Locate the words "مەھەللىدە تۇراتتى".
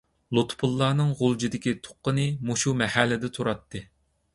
2.83-3.89